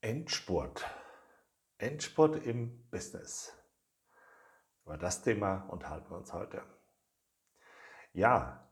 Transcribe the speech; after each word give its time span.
Endspurt. 0.00 0.88
Endspurt 1.78 2.46
im 2.46 2.88
Business. 2.88 3.52
Über 4.84 4.96
das 4.96 5.22
Thema 5.22 5.66
unterhalten 5.70 6.08
wir 6.10 6.18
uns 6.18 6.32
heute. 6.32 6.62
Ja, 8.12 8.70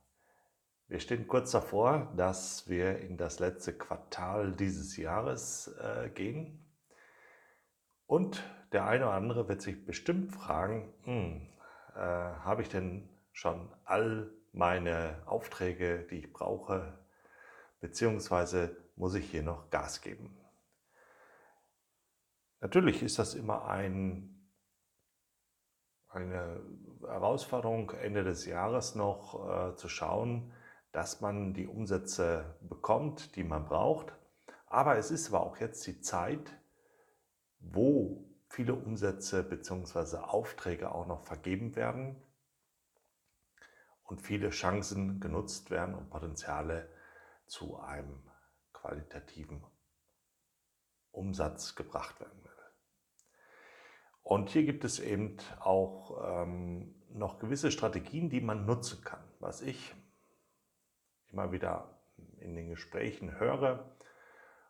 wir 0.87 1.01
stehen 1.01 1.27
kurz 1.27 1.51
davor, 1.51 2.12
dass 2.17 2.69
wir 2.69 3.01
in 3.01 3.17
das 3.17 3.41
letzte 3.41 3.77
Quartal 3.77 4.53
dieses 4.53 4.97
Jahres 4.97 5.67
äh, 5.81 6.11
gehen. 6.11 6.65
Und 8.06 8.45
der 8.71 8.87
eine 8.87 9.06
oder 9.06 9.15
andere 9.15 9.49
wird 9.49 9.63
sich 9.63 9.85
bestimmt 9.85 10.33
fragen, 10.33 10.95
hm, 11.03 11.49
äh, 11.97 11.99
habe 11.99 12.63
ich 12.63 12.69
denn 12.69 13.08
schon 13.33 13.74
all 13.85 14.33
meine 14.53 15.24
Aufträge, 15.27 16.06
die 16.09 16.20
ich 16.20 16.33
brauche, 16.33 17.05
beziehungsweise 17.80 18.77
muss 18.95 19.16
ich 19.16 19.29
hier 19.29 19.43
noch 19.43 19.70
Gas 19.70 20.02
geben? 20.02 20.38
Natürlich 22.60 23.02
ist 23.02 23.19
das 23.19 23.34
immer 23.34 23.66
ein, 23.66 24.51
eine 26.09 26.62
Herausforderung, 27.01 27.91
Ende 27.91 28.24
des 28.24 28.46
Jahres 28.46 28.95
noch 28.95 29.73
äh, 29.73 29.77
zu 29.77 29.88
schauen, 29.88 30.52
dass 30.92 31.20
man 31.20 31.52
die 31.52 31.66
Umsätze 31.66 32.59
bekommt, 32.62 33.37
die 33.37 33.45
man 33.45 33.66
braucht. 33.66 34.12
Aber 34.66 34.96
es 34.96 35.10
ist 35.10 35.29
aber 35.29 35.42
auch 35.45 35.59
jetzt 35.59 35.87
die 35.87 36.01
Zeit, 36.01 36.59
wo 37.59 38.24
viele 38.48 38.74
Umsätze 38.74 39.43
bzw. 39.43 40.16
Aufträge 40.18 40.93
auch 40.93 41.07
noch 41.07 41.24
vergeben 41.24 41.77
werden 41.77 42.16
und 44.04 44.23
viele 44.23 44.51
Chancen 44.51 45.20
genutzt 45.20 45.70
werden 45.70 45.95
und 45.95 46.10
Potenziale 46.10 46.88
zu 47.46 47.79
einem 47.79 48.23
qualitativen 48.73 49.65
Umsatz 51.16 51.75
gebracht 51.75 52.20
werden 52.20 52.45
will. 52.45 52.52
Und 54.23 54.51
hier 54.51 54.65
gibt 54.65 54.85
es 54.85 54.99
eben 54.99 55.37
auch 55.60 56.43
ähm, 56.43 56.95
noch 57.10 57.38
gewisse 57.38 57.71
Strategien, 57.71 58.29
die 58.29 58.41
man 58.41 58.66
nutzen 58.66 59.02
kann. 59.04 59.23
Was 59.38 59.63
ich 59.63 59.95
immer 61.30 61.52
wieder 61.52 62.01
in 62.41 62.54
den 62.54 62.68
Gesprächen 62.68 63.38
höre 63.38 63.96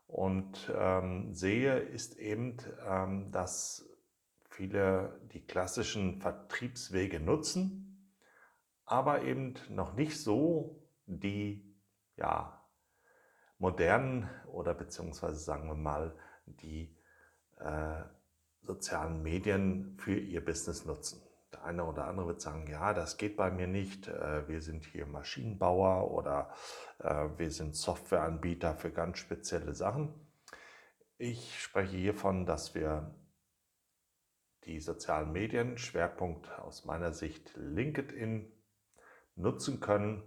und 0.06 0.70
ähm, 0.74 1.34
sehe, 1.34 1.78
ist 1.78 2.18
eben, 2.18 2.58
ähm, 2.86 3.32
dass 3.32 3.88
viele 4.48 5.20
die 5.32 5.44
klassischen 5.44 6.20
Vertriebswege 6.20 7.20
nutzen, 7.20 8.12
aber 8.84 9.22
eben 9.22 9.54
noch 9.68 9.94
nicht 9.94 10.20
so 10.20 10.82
die 11.06 11.74
ja, 12.16 12.62
modernen 13.58 14.28
oder 14.46 14.74
beziehungsweise 14.74 15.38
sagen 15.38 15.68
wir 15.68 15.74
mal 15.74 16.14
die 16.46 16.96
äh, 17.58 18.02
sozialen 18.62 19.22
Medien 19.22 19.96
für 19.98 20.18
ihr 20.18 20.44
Business 20.44 20.84
nutzen. 20.84 21.22
Der 21.52 21.64
eine 21.64 21.84
oder 21.84 22.06
andere 22.06 22.26
wird 22.28 22.40
sagen, 22.40 22.66
ja, 22.68 22.92
das 22.92 23.16
geht 23.16 23.36
bei 23.36 23.50
mir 23.50 23.66
nicht. 23.66 24.08
Äh, 24.08 24.48
wir 24.48 24.60
sind 24.60 24.84
hier 24.84 25.06
Maschinenbauer 25.06 26.10
oder 26.10 26.52
äh, 26.98 27.28
wir 27.36 27.50
sind 27.50 27.76
Softwareanbieter 27.76 28.76
für 28.76 28.90
ganz 28.90 29.18
spezielle 29.18 29.74
Sachen. 29.74 30.12
Ich 31.18 31.62
spreche 31.62 31.96
hiervon, 31.96 32.44
dass 32.44 32.74
wir 32.74 33.14
die 34.64 34.80
sozialen 34.80 35.32
Medien, 35.32 35.78
Schwerpunkt 35.78 36.50
aus 36.58 36.84
meiner 36.84 37.12
Sicht 37.12 37.56
LinkedIn, 37.56 38.52
nutzen 39.36 39.80
können 39.80 40.22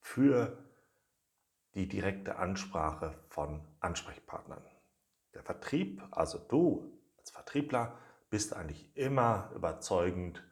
für 0.00 0.64
die 1.74 1.86
direkte 1.86 2.36
Ansprache 2.36 3.14
von 3.28 3.60
Ansprechpartnern. 3.80 4.64
Der 5.38 5.44
Vertrieb, 5.44 6.02
also 6.10 6.36
du 6.36 7.00
als 7.16 7.30
Vertriebler, 7.30 7.96
bist 8.28 8.54
eigentlich 8.54 8.90
immer 8.96 9.52
überzeugend, 9.54 10.42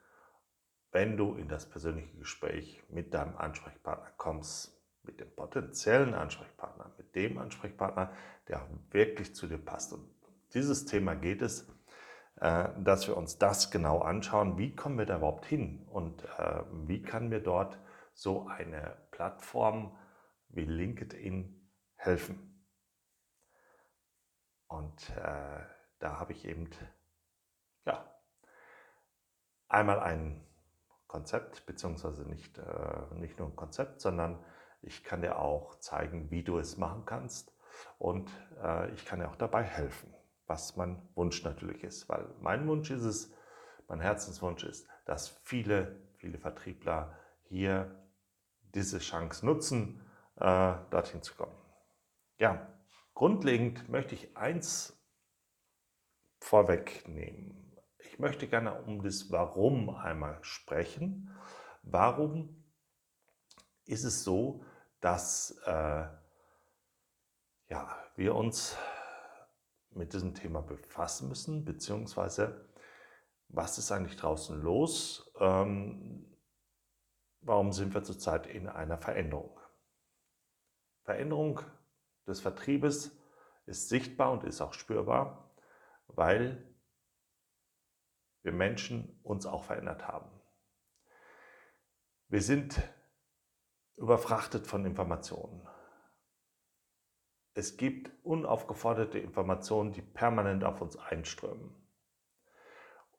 wenn 0.92 1.16
du 1.16 1.34
in 1.34 1.48
das 1.48 1.68
persönliche 1.68 2.16
Gespräch 2.16 2.80
mit 2.88 3.12
deinem 3.12 3.36
Ansprechpartner 3.36 4.12
kommst, 4.16 4.80
mit 5.02 5.18
dem 5.18 5.28
potenziellen 5.34 6.14
Ansprechpartner, 6.14 6.94
mit 6.98 7.16
dem 7.16 7.36
Ansprechpartner, 7.38 8.12
der 8.46 8.64
wirklich 8.92 9.34
zu 9.34 9.48
dir 9.48 9.58
passt. 9.58 9.92
Und 9.92 10.08
dieses 10.54 10.84
Thema 10.84 11.16
geht 11.16 11.42
es, 11.42 11.68
äh, 12.36 12.68
dass 12.78 13.08
wir 13.08 13.16
uns 13.16 13.38
das 13.38 13.72
genau 13.72 13.98
anschauen. 13.98 14.56
Wie 14.56 14.76
kommen 14.76 14.98
wir 14.98 15.06
da 15.06 15.16
überhaupt 15.16 15.46
hin 15.46 15.84
und 15.88 16.22
äh, 16.38 16.62
wie 16.86 17.02
kann 17.02 17.28
mir 17.28 17.40
dort 17.40 17.76
so 18.14 18.46
eine 18.46 18.96
Plattform 19.10 19.98
wie 20.48 20.64
LinkedIn 20.64 21.72
helfen? 21.96 22.55
Und 24.68 25.10
äh, 25.10 25.60
da 25.98 26.18
habe 26.18 26.32
ich 26.32 26.44
eben 26.44 26.68
ja, 27.84 28.04
einmal 29.68 30.00
ein 30.00 30.46
Konzept, 31.06 31.66
beziehungsweise 31.66 32.22
nicht, 32.28 32.58
äh, 32.58 33.14
nicht 33.14 33.38
nur 33.38 33.48
ein 33.48 33.56
Konzept, 33.56 34.00
sondern 34.00 34.44
ich 34.82 35.04
kann 35.04 35.22
dir 35.22 35.38
auch 35.38 35.78
zeigen, 35.78 36.30
wie 36.30 36.42
du 36.42 36.58
es 36.58 36.76
machen 36.76 37.04
kannst. 37.04 37.52
Und 37.98 38.30
äh, 38.62 38.90
ich 38.92 39.04
kann 39.04 39.20
dir 39.20 39.28
auch 39.28 39.36
dabei 39.36 39.62
helfen, 39.62 40.14
was 40.46 40.76
mein 40.76 41.08
Wunsch 41.14 41.44
natürlich 41.44 41.84
ist, 41.84 42.08
weil 42.08 42.26
mein 42.40 42.66
Wunsch 42.68 42.90
ist 42.90 43.04
es, 43.04 43.32
mein 43.88 44.00
Herzenswunsch 44.00 44.64
ist, 44.64 44.88
dass 45.04 45.28
viele, 45.28 46.00
viele 46.16 46.38
Vertriebler 46.38 47.16
hier 47.44 47.94
diese 48.74 48.98
Chance 48.98 49.46
nutzen, 49.46 50.04
äh, 50.36 50.74
dorthin 50.90 51.22
zu 51.22 51.34
kommen. 51.34 51.56
Ja, 52.38 52.66
grundlegend 53.16 53.88
möchte 53.88 54.14
ich 54.14 54.36
eins 54.36 55.02
vorwegnehmen. 56.38 57.74
Ich 57.98 58.18
möchte 58.18 58.46
gerne 58.46 58.82
um 58.82 59.02
das 59.02 59.32
Warum 59.32 59.88
einmal 59.88 60.38
sprechen. 60.44 61.34
Warum 61.82 62.62
ist 63.86 64.04
es 64.04 64.22
so, 64.22 64.62
dass 65.00 65.58
äh, 65.64 66.06
ja, 67.68 67.96
wir 68.16 68.34
uns 68.34 68.76
mit 69.90 70.12
diesem 70.12 70.34
Thema 70.34 70.60
befassen 70.60 71.28
müssen, 71.28 71.64
beziehungsweise 71.64 72.68
was 73.48 73.78
ist 73.78 73.90
eigentlich 73.92 74.18
draußen 74.18 74.60
los? 74.60 75.32
Ähm, 75.40 76.36
warum 77.40 77.72
sind 77.72 77.94
wir 77.94 78.02
zurzeit 78.02 78.46
in 78.46 78.68
einer 78.68 78.98
Veränderung? 78.98 79.58
Veränderung 81.04 81.62
des 82.26 82.40
Vertriebes 82.40 83.16
ist 83.66 83.88
sichtbar 83.88 84.32
und 84.32 84.44
ist 84.44 84.60
auch 84.60 84.74
spürbar 84.74 85.46
weil 86.08 86.64
wir 88.42 88.52
Menschen 88.52 89.18
uns 89.22 89.46
auch 89.46 89.64
verändert 89.64 90.06
haben. 90.06 90.30
Wir 92.28 92.42
sind 92.42 92.80
überfrachtet 93.96 94.66
von 94.66 94.84
Informationen. 94.84 95.66
Es 97.54 97.76
gibt 97.76 98.10
unaufgeforderte 98.24 99.18
Informationen, 99.18 99.92
die 99.92 100.02
permanent 100.02 100.64
auf 100.64 100.80
uns 100.80 100.96
einströmen. 100.96 101.74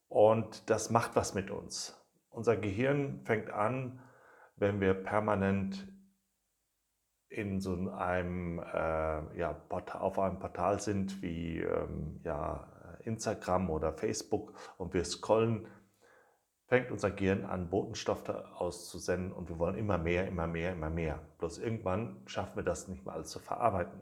Und 0.07 0.69
das 0.69 0.89
macht 0.89 1.15
was 1.15 1.33
mit 1.33 1.49
uns. 1.49 1.99
Unser 2.29 2.55
Gehirn 2.55 3.21
fängt 3.25 3.49
an, 3.49 3.99
wenn 4.55 4.79
wir 4.79 4.93
permanent 4.93 5.87
in 7.29 7.59
so 7.59 7.73
einem, 7.91 8.59
äh, 8.59 9.37
ja, 9.37 9.61
auf 9.69 10.19
einem 10.19 10.39
Portal 10.39 10.79
sind 10.79 11.21
wie 11.21 11.59
ähm, 11.59 12.21
ja, 12.23 12.67
Instagram 13.03 13.69
oder 13.69 13.93
Facebook 13.93 14.53
und 14.77 14.93
wir 14.93 15.03
scrollen, 15.03 15.67
fängt 16.67 16.91
unser 16.91 17.11
Gehirn 17.11 17.45
an, 17.45 17.69
Botenstoffe 17.69 18.29
auszusenden 18.29 19.31
und 19.31 19.49
wir 19.49 19.57
wollen 19.59 19.77
immer 19.77 19.97
mehr, 19.97 20.27
immer 20.27 20.47
mehr, 20.47 20.73
immer 20.73 20.89
mehr. 20.89 21.21
Bloß 21.39 21.59
irgendwann 21.59 22.21
schaffen 22.25 22.57
wir 22.57 22.63
das 22.63 22.87
nicht 22.87 23.05
mehr 23.05 23.13
alles 23.13 23.29
zu 23.29 23.39
verarbeiten. 23.39 23.99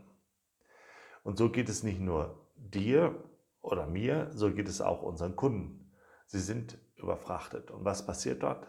Und 1.23 1.37
so 1.37 1.51
geht 1.51 1.69
es 1.69 1.83
nicht 1.83 1.99
nur 1.99 2.47
dir 2.55 3.15
oder 3.61 3.87
mir, 3.87 4.29
so 4.31 4.51
geht 4.51 4.67
es 4.67 4.81
auch 4.81 5.01
unseren 5.01 5.35
Kunden. 5.35 5.91
Sie 6.27 6.39
sind 6.39 6.77
überfrachtet. 6.97 7.71
Und 7.71 7.85
was 7.85 8.05
passiert 8.05 8.43
dort? 8.43 8.67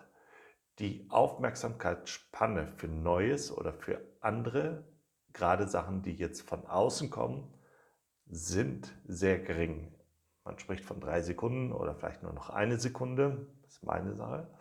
Die 0.78 1.06
Aufmerksamkeitsspanne 1.08 2.72
für 2.76 2.88
Neues 2.88 3.50
oder 3.50 3.72
für 3.72 4.00
andere, 4.20 4.84
gerade 5.32 5.66
Sachen, 5.66 6.02
die 6.02 6.14
jetzt 6.14 6.42
von 6.42 6.66
außen 6.66 7.10
kommen, 7.10 7.52
sind 8.26 8.92
sehr 9.04 9.38
gering. 9.38 9.94
Man 10.44 10.58
spricht 10.58 10.84
von 10.84 11.00
drei 11.00 11.22
Sekunden 11.22 11.72
oder 11.72 11.94
vielleicht 11.94 12.22
nur 12.22 12.32
noch 12.32 12.50
eine 12.50 12.78
Sekunde. 12.78 13.48
Das 13.62 13.74
ist 13.74 13.84
meine 13.84 14.14
Sache. 14.14 14.54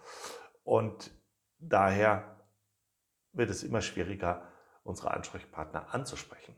Und 0.63 1.11
daher 1.57 2.39
wird 3.33 3.49
es 3.49 3.63
immer 3.63 3.81
schwieriger, 3.81 4.47
unsere 4.83 5.11
Ansprechpartner 5.11 5.93
anzusprechen. 5.93 6.55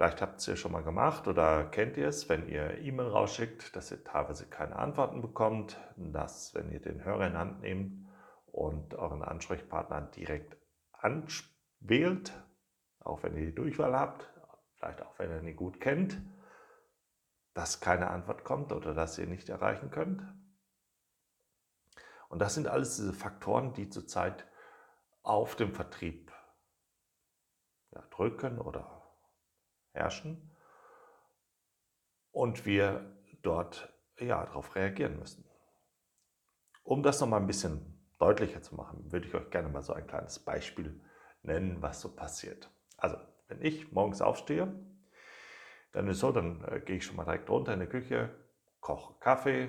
Vielleicht 0.00 0.22
habt 0.22 0.48
ihr 0.48 0.54
es 0.54 0.60
schon 0.60 0.72
mal 0.72 0.82
gemacht 0.82 1.28
oder 1.28 1.64
kennt 1.64 1.98
ihr 1.98 2.08
es, 2.08 2.26
wenn 2.30 2.48
ihr 2.48 2.78
E-Mail 2.78 3.08
rausschickt, 3.08 3.76
dass 3.76 3.90
ihr 3.90 4.02
teilweise 4.02 4.48
keine 4.48 4.76
Antworten 4.76 5.20
bekommt, 5.20 5.78
dass 5.94 6.54
wenn 6.54 6.72
ihr 6.72 6.80
den 6.80 7.04
Hörer 7.04 7.26
in 7.26 7.36
Hand 7.36 7.60
nehmt 7.60 8.08
und 8.46 8.94
euren 8.94 9.22
Ansprechpartner 9.22 10.00
direkt 10.00 10.56
anwählt, 10.92 12.32
auch 13.00 13.22
wenn 13.22 13.36
ihr 13.36 13.44
die 13.44 13.54
Durchwahl 13.54 13.94
habt, 13.94 14.32
vielleicht 14.76 15.02
auch 15.02 15.18
wenn 15.18 15.30
er 15.30 15.42
ihn 15.42 15.54
gut 15.54 15.82
kennt, 15.82 16.18
dass 17.52 17.82
keine 17.82 18.08
Antwort 18.08 18.42
kommt 18.42 18.72
oder 18.72 18.94
dass 18.94 19.18
ihr 19.18 19.26
nicht 19.26 19.50
erreichen 19.50 19.90
könnt. 19.90 20.22
Und 22.30 22.38
das 22.38 22.54
sind 22.54 22.68
alles 22.68 22.96
diese 22.96 23.12
Faktoren, 23.12 23.74
die 23.74 23.90
zurzeit 23.90 24.48
auf 25.22 25.56
dem 25.56 25.74
Vertrieb 25.74 26.32
ja, 27.90 28.00
drücken 28.08 28.58
oder 28.58 28.99
herrschen 29.92 30.50
und 32.32 32.66
wir 32.66 33.16
dort 33.42 33.92
ja, 34.18 34.44
darauf 34.44 34.74
reagieren 34.74 35.18
müssen. 35.18 35.44
Um 36.82 37.02
das 37.02 37.20
nochmal 37.20 37.40
ein 37.40 37.46
bisschen 37.46 38.00
deutlicher 38.18 38.62
zu 38.62 38.74
machen, 38.74 39.10
würde 39.12 39.26
ich 39.26 39.34
euch 39.34 39.50
gerne 39.50 39.68
mal 39.68 39.82
so 39.82 39.92
ein 39.92 40.06
kleines 40.06 40.38
Beispiel 40.38 41.00
nennen, 41.42 41.80
was 41.80 42.00
so 42.00 42.14
passiert. 42.14 42.70
Also, 42.96 43.16
wenn 43.48 43.62
ich 43.62 43.92
morgens 43.92 44.20
aufstehe, 44.20 44.72
dann 45.92 46.08
ist 46.08 46.20
so, 46.20 46.30
dann 46.30 46.64
äh, 46.64 46.80
gehe 46.80 46.96
ich 46.96 47.04
schon 47.04 47.16
mal 47.16 47.24
direkt 47.24 47.48
runter 47.50 47.74
in 47.74 47.80
die 47.80 47.86
Küche, 47.86 48.30
koche 48.80 49.14
Kaffee, 49.20 49.68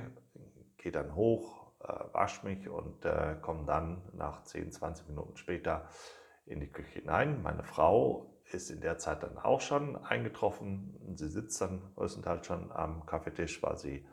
gehe 0.78 0.92
dann 0.92 1.16
hoch, 1.16 1.72
äh, 1.80 2.14
wasche 2.14 2.46
mich 2.46 2.68
und 2.70 3.06
äh, 3.06 3.38
komme 3.42 3.66
dann 3.66 4.02
nach 4.14 4.44
10, 4.44 4.72
20 4.72 5.08
Minuten 5.08 5.38
später 5.38 5.88
in 6.46 6.60
die 6.60 6.72
Küche 6.72 7.00
hinein. 7.00 7.42
Meine 7.42 7.64
Frau 7.64 8.31
ist 8.54 8.70
in 8.70 8.82
der 8.82 8.98
Zeit 8.98 9.24
dann 9.24 9.38
auch 9.38 9.62
schon 9.62 9.98
eingetroffen. 9.98 11.16
Sie 11.16 11.28
sitzt 11.28 11.62
dann 11.62 11.82
größtenteils 11.96 12.46
schon 12.46 12.72
am 12.72 13.06
Kaffeetisch, 13.06 13.62
weil 13.64 13.78
sie 13.78 14.06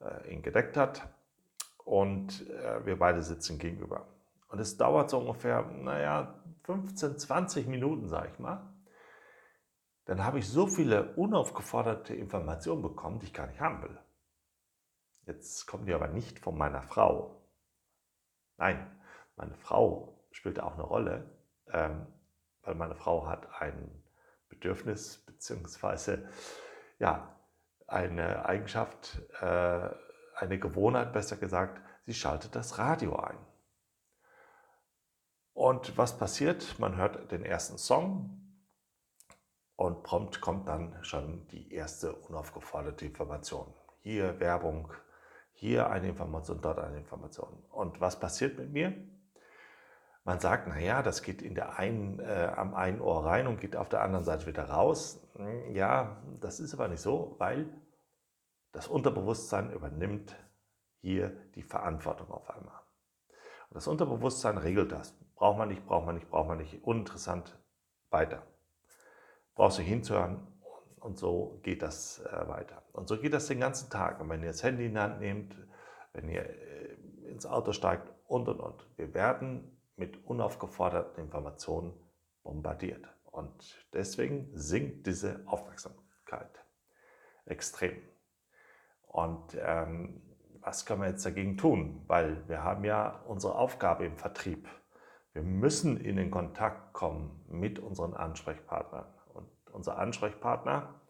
äh, 0.00 0.32
ihn 0.32 0.42
gedeckt 0.42 0.76
hat. 0.76 1.08
Und 1.84 2.48
äh, 2.50 2.84
wir 2.84 2.98
beide 2.98 3.22
sitzen 3.22 3.58
gegenüber. 3.58 4.06
Und 4.48 4.58
es 4.58 4.76
dauert 4.76 5.10
so 5.10 5.18
ungefähr, 5.18 5.62
naja, 5.62 6.34
15, 6.64 7.18
20 7.18 7.66
Minuten, 7.66 8.08
sage 8.08 8.30
ich 8.32 8.38
mal. 8.38 8.72
Dann 10.04 10.24
habe 10.24 10.38
ich 10.38 10.48
so 10.48 10.66
viele 10.66 11.14
unaufgeforderte 11.14 12.14
Informationen 12.14 12.82
bekommen, 12.82 13.20
die 13.20 13.26
ich 13.26 13.34
gar 13.34 13.46
nicht 13.46 13.60
haben 13.60 13.82
will. 13.82 13.98
Jetzt 15.26 15.66
kommen 15.66 15.86
die 15.86 15.94
aber 15.94 16.08
nicht 16.08 16.40
von 16.40 16.58
meiner 16.58 16.82
Frau. 16.82 17.40
Nein, 18.56 18.90
meine 19.36 19.54
Frau 19.54 20.20
spielt 20.32 20.60
auch 20.60 20.74
eine 20.74 20.82
Rolle, 20.82 21.30
ähm, 21.72 22.06
weil 22.62 22.74
meine 22.74 22.94
Frau 22.94 23.26
hat 23.26 23.60
ein 23.60 24.02
Bedürfnis 24.48 25.18
beziehungsweise 25.26 26.28
ja, 26.98 27.34
eine 27.86 28.44
Eigenschaft, 28.46 29.20
äh, 29.40 29.88
eine 30.36 30.58
Gewohnheit 30.58 31.12
besser 31.12 31.36
gesagt, 31.36 31.80
sie 32.06 32.14
schaltet 32.14 32.54
das 32.54 32.78
Radio 32.78 33.16
ein. 33.16 33.38
Und 35.52 35.98
was 35.98 36.16
passiert? 36.16 36.78
Man 36.78 36.96
hört 36.96 37.32
den 37.32 37.44
ersten 37.44 37.76
Song 37.76 38.40
und 39.76 40.02
prompt 40.02 40.40
kommt 40.40 40.68
dann 40.68 41.02
schon 41.02 41.46
die 41.48 41.72
erste 41.72 42.14
unaufgeforderte 42.14 43.04
Information. 43.06 43.72
Hier 44.02 44.38
Werbung, 44.40 44.92
hier 45.52 45.90
eine 45.90 46.08
Information, 46.08 46.60
dort 46.62 46.78
eine 46.78 46.98
Information. 46.98 47.62
Und 47.70 48.00
was 48.00 48.18
passiert 48.18 48.56
mit 48.58 48.70
mir? 48.72 48.94
Man 50.30 50.38
sagt, 50.38 50.68
naja, 50.68 51.02
das 51.02 51.24
geht 51.24 51.42
in 51.42 51.56
der 51.56 51.76
einen, 51.76 52.20
äh, 52.20 52.52
am 52.54 52.72
einen 52.74 53.00
Ohr 53.00 53.24
rein 53.26 53.48
und 53.48 53.60
geht 53.60 53.74
auf 53.74 53.88
der 53.88 54.00
anderen 54.00 54.24
Seite 54.24 54.46
wieder 54.46 54.62
raus. 54.62 55.20
Hm, 55.34 55.74
ja, 55.74 56.22
das 56.38 56.60
ist 56.60 56.72
aber 56.72 56.86
nicht 56.86 57.00
so, 57.00 57.34
weil 57.38 57.68
das 58.70 58.86
Unterbewusstsein 58.86 59.72
übernimmt 59.72 60.36
hier 61.00 61.30
die 61.56 61.64
Verantwortung 61.64 62.30
auf 62.30 62.48
einmal. 62.48 62.78
Und 63.70 63.74
das 63.74 63.88
Unterbewusstsein 63.88 64.56
regelt 64.56 64.92
das. 64.92 65.18
Braucht 65.34 65.58
man 65.58 65.68
nicht, 65.68 65.84
braucht 65.84 66.06
man 66.06 66.14
nicht, 66.14 66.30
braucht 66.30 66.46
man 66.46 66.58
nicht. 66.58 66.80
Uninteressant, 66.84 67.58
weiter. 68.10 68.46
Brauchst 69.56 69.78
du 69.78 69.82
hinzuhören 69.82 70.46
und 71.00 71.18
so 71.18 71.58
geht 71.64 71.82
das 71.82 72.20
äh, 72.20 72.46
weiter. 72.46 72.84
Und 72.92 73.08
so 73.08 73.18
geht 73.18 73.34
das 73.34 73.48
den 73.48 73.58
ganzen 73.58 73.90
Tag. 73.90 74.20
Und 74.20 74.28
wenn 74.28 74.42
ihr 74.42 74.50
das 74.50 74.62
Handy 74.62 74.86
in 74.86 74.94
die 74.94 75.00
Hand 75.00 75.18
nehmt, 75.18 75.56
wenn 76.12 76.28
ihr 76.28 76.48
äh, 76.48 76.94
ins 77.28 77.46
Auto 77.46 77.72
steigt 77.72 78.12
und 78.28 78.48
und 78.48 78.60
und. 78.60 78.86
Wir 78.96 79.12
werden 79.12 79.76
mit 80.00 80.24
unaufgeforderten 80.26 81.22
Informationen 81.22 81.92
bombardiert. 82.42 83.06
Und 83.24 83.86
deswegen 83.92 84.50
sinkt 84.54 85.06
diese 85.06 85.42
Aufmerksamkeit 85.46 86.64
extrem. 87.44 87.96
Und 89.02 89.56
ähm, 89.60 90.22
was 90.60 90.86
können 90.86 91.02
wir 91.02 91.08
jetzt 91.08 91.24
dagegen 91.24 91.56
tun? 91.56 92.02
Weil 92.06 92.48
wir 92.48 92.64
haben 92.64 92.84
ja 92.84 93.22
unsere 93.26 93.54
Aufgabe 93.54 94.04
im 94.06 94.16
Vertrieb. 94.16 94.68
Wir 95.32 95.42
müssen 95.42 96.00
in 96.00 96.16
den 96.16 96.30
Kontakt 96.30 96.92
kommen 96.92 97.44
mit 97.48 97.78
unseren 97.78 98.14
Ansprechpartnern. 98.14 99.06
Und 99.34 99.48
unsere 99.72 99.96
Ansprechpartner 99.96 101.00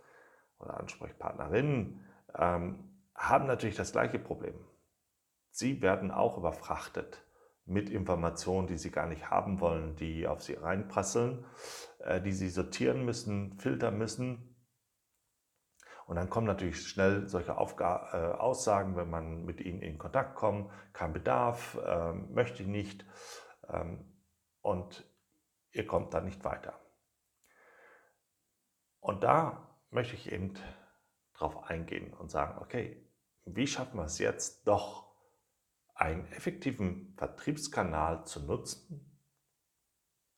oder 0.59 0.79
Ansprechpartnerinnen 0.79 2.05
ähm, 2.37 2.91
haben 3.15 3.47
natürlich 3.47 3.77
das 3.77 3.93
gleiche 3.93 4.19
Problem. 4.19 4.55
Sie 5.51 5.81
werden 5.81 6.11
auch 6.11 6.37
überfrachtet 6.37 7.23
mit 7.65 7.91
Informationen, 7.91 8.67
die 8.67 8.79
sie 8.79 8.91
gar 8.91 9.07
nicht 9.07 9.31
haben 9.31 9.61
wollen, 9.61 9.97
die 9.97 10.27
auf 10.27 10.43
sie 10.43 10.55
reinprasseln, 10.55 11.45
äh, 12.01 12.21
die 12.21 12.33
sie 12.33 12.49
sortieren 12.49 13.05
müssen, 13.05 13.59
filtern 13.59 13.97
müssen. 13.99 14.57
Und 16.07 16.17
dann 16.17 16.29
kommen 16.29 16.47
natürlich 16.47 16.89
schnell 16.89 17.29
solche 17.29 17.57
Aufga 17.57 18.11
äh, 18.13 18.39
Aussagen, 18.39 18.97
wenn 18.97 19.09
man 19.09 19.45
mit 19.45 19.61
ihnen 19.61 19.81
in 19.81 19.99
Kontakt 19.99 20.35
kommt, 20.35 20.71
kein 20.93 21.13
Bedarf, 21.13 21.79
äh, 21.87 22.13
möchte 22.13 22.63
ich 22.63 22.69
nicht 22.69 23.07
ähm, 23.69 24.13
und 24.61 25.09
ihr 25.71 25.87
kommt 25.87 26.13
dann 26.15 26.25
nicht 26.25 26.45
weiter. 26.45 26.81
Und 28.99 29.23
da 29.23 29.79
möchte 29.91 30.15
ich 30.15 30.33
eben 30.33 30.55
drauf 31.35 31.65
eingehen 31.65 32.13
und 32.13 32.31
sagen, 32.31 32.59
okay, 32.61 33.09
wie 33.45 33.67
schaffen 33.67 33.97
wir 33.97 34.05
es 34.05 34.19
jetzt 34.19 34.67
doch 34.67 35.10
einen 36.01 36.27
effektiven 36.33 37.13
Vertriebskanal 37.19 38.25
zu 38.25 38.41
nutzen, 38.41 39.21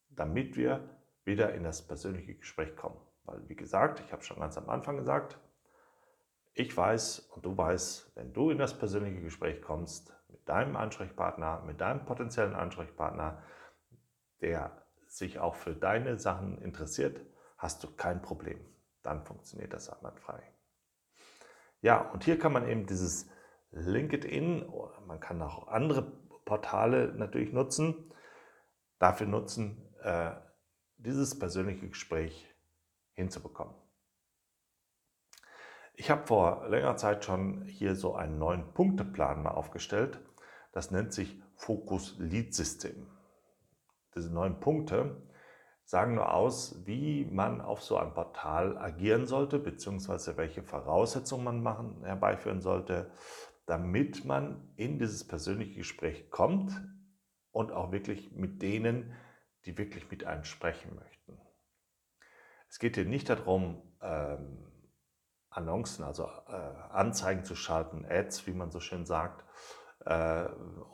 damit 0.08 0.56
wir 0.56 0.98
wieder 1.24 1.54
in 1.54 1.62
das 1.62 1.86
persönliche 1.86 2.34
Gespräch 2.34 2.74
kommen. 2.74 3.00
Weil, 3.24 3.48
wie 3.48 3.54
gesagt, 3.54 4.00
ich 4.00 4.12
habe 4.12 4.22
schon 4.22 4.40
ganz 4.40 4.58
am 4.58 4.68
Anfang 4.68 4.96
gesagt, 4.96 5.38
ich 6.54 6.76
weiß 6.76 7.20
und 7.20 7.44
du 7.44 7.56
weißt, 7.56 8.16
wenn 8.16 8.32
du 8.32 8.50
in 8.50 8.58
das 8.58 8.76
persönliche 8.76 9.20
Gespräch 9.20 9.62
kommst 9.62 10.12
mit 10.28 10.46
deinem 10.48 10.74
Ansprechpartner, 10.74 11.62
mit 11.62 11.80
deinem 11.80 12.04
potenziellen 12.04 12.54
Ansprechpartner, 12.54 13.40
der 14.40 14.84
sich 15.06 15.38
auch 15.38 15.54
für 15.54 15.76
deine 15.76 16.18
Sachen 16.18 16.58
interessiert, 16.58 17.20
hast 17.56 17.84
du 17.84 17.94
kein 17.94 18.20
Problem. 18.20 18.58
Dann 19.02 19.24
funktioniert 19.24 19.72
das 19.72 19.88
einwandfrei. 19.88 20.42
Ja, 21.82 22.00
und 22.10 22.24
hier 22.24 22.38
kann 22.38 22.52
man 22.52 22.68
eben 22.68 22.86
dieses 22.86 23.30
LinkedIn 23.72 24.64
oder 24.64 25.00
man 25.06 25.20
kann 25.20 25.42
auch 25.42 25.68
andere 25.68 26.02
Portale 26.44 27.12
natürlich 27.14 27.52
nutzen, 27.52 28.12
dafür 28.98 29.26
nutzen, 29.26 29.94
äh, 30.02 30.32
dieses 30.96 31.38
persönliche 31.38 31.88
Gespräch 31.88 32.48
hinzubekommen. 33.14 33.74
Ich 35.94 36.10
habe 36.10 36.26
vor 36.26 36.68
längerer 36.68 36.96
Zeit 36.96 37.24
schon 37.24 37.64
hier 37.64 37.94
so 37.94 38.14
einen 38.14 38.38
neuen 38.38 38.72
Punkteplan 38.72 39.42
mal 39.42 39.50
aufgestellt. 39.50 40.20
Das 40.72 40.90
nennt 40.90 41.12
sich 41.12 41.40
Focus 41.56 42.16
Lead 42.18 42.54
System. 42.54 43.06
Diese 44.14 44.32
neun 44.32 44.58
Punkte 44.60 45.22
sagen 45.84 46.14
nur 46.14 46.32
aus, 46.32 46.86
wie 46.86 47.26
man 47.26 47.60
auf 47.60 47.82
so 47.82 47.96
einem 47.98 48.14
Portal 48.14 48.78
agieren 48.78 49.26
sollte, 49.26 49.58
beziehungsweise 49.58 50.36
welche 50.36 50.62
Voraussetzungen 50.62 51.44
man 51.44 51.62
machen, 51.62 52.02
herbeiführen 52.04 52.60
sollte, 52.60 53.10
damit 53.66 54.24
man 54.24 54.72
in 54.76 54.98
dieses 54.98 55.26
persönliche 55.26 55.76
Gespräch 55.76 56.30
kommt 56.30 56.72
und 57.50 57.72
auch 57.72 57.92
wirklich 57.92 58.32
mit 58.32 58.62
denen, 58.62 59.12
die 59.64 59.78
wirklich 59.78 60.10
mit 60.10 60.24
einem 60.24 60.44
sprechen 60.44 60.94
möchten. 60.96 61.38
Es 62.68 62.78
geht 62.78 62.96
hier 62.96 63.04
nicht 63.04 63.28
darum, 63.28 63.82
ähm, 64.00 64.66
Annoncen, 65.50 66.04
also 66.04 66.24
äh, 66.48 66.52
Anzeigen 66.90 67.44
zu 67.44 67.54
schalten, 67.54 68.06
Ads, 68.08 68.46
wie 68.46 68.54
man 68.54 68.70
so 68.70 68.80
schön 68.80 69.04
sagt, 69.04 69.44
äh, 70.06 70.46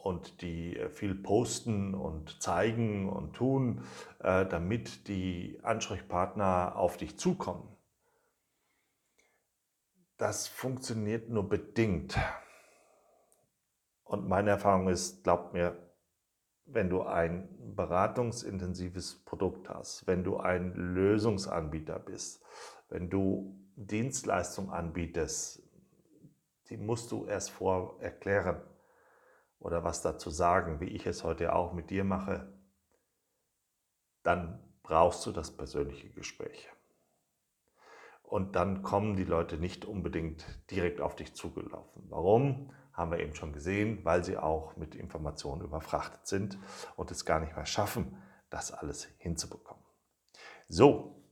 und 0.02 0.42
die 0.42 0.78
viel 0.90 1.14
posten 1.14 1.94
und 1.94 2.42
zeigen 2.42 3.08
und 3.08 3.34
tun, 3.34 3.84
äh, 4.18 4.44
damit 4.46 5.08
die 5.08 5.60
Ansprechpartner 5.62 6.76
auf 6.76 6.96
dich 6.96 7.18
zukommen. 7.18 7.76
Das 10.16 10.48
funktioniert 10.48 11.30
nur 11.30 11.48
bedingt. 11.48 12.18
Und 14.08 14.26
meine 14.26 14.50
Erfahrung 14.50 14.88
ist, 14.88 15.22
glaubt 15.22 15.52
mir, 15.52 15.76
wenn 16.64 16.88
du 16.88 17.02
ein 17.02 17.46
beratungsintensives 17.76 19.22
Produkt 19.26 19.68
hast, 19.68 20.06
wenn 20.06 20.24
du 20.24 20.38
ein 20.38 20.72
Lösungsanbieter 20.72 21.98
bist, 21.98 22.42
wenn 22.88 23.10
du 23.10 23.54
Dienstleistungen 23.76 24.70
anbietest, 24.70 25.62
die 26.70 26.78
musst 26.78 27.12
du 27.12 27.26
erst 27.26 27.50
vor 27.50 28.00
erklären 28.00 28.62
oder 29.58 29.84
was 29.84 30.00
dazu 30.00 30.30
sagen, 30.30 30.80
wie 30.80 30.88
ich 30.88 31.06
es 31.06 31.22
heute 31.22 31.54
auch 31.54 31.74
mit 31.74 31.90
dir 31.90 32.04
mache, 32.04 32.50
dann 34.22 34.58
brauchst 34.82 35.26
du 35.26 35.32
das 35.32 35.54
persönliche 35.54 36.08
Gespräch. 36.08 36.70
und 38.22 38.56
dann 38.56 38.82
kommen 38.82 39.16
die 39.16 39.24
Leute 39.24 39.56
nicht 39.56 39.84
unbedingt 39.84 40.44
direkt 40.70 41.00
auf 41.00 41.16
dich 41.16 41.34
zugelaufen. 41.34 42.04
Warum? 42.08 42.72
Haben 42.98 43.12
wir 43.12 43.20
eben 43.20 43.36
schon 43.36 43.52
gesehen, 43.52 44.04
weil 44.04 44.24
sie 44.24 44.36
auch 44.36 44.76
mit 44.76 44.96
Informationen 44.96 45.62
überfrachtet 45.62 46.26
sind 46.26 46.58
und 46.96 47.12
es 47.12 47.24
gar 47.24 47.38
nicht 47.38 47.54
mehr 47.54 47.64
schaffen, 47.64 48.20
das 48.50 48.72
alles 48.72 49.04
hinzubekommen. 49.18 49.84
So, 50.68 51.22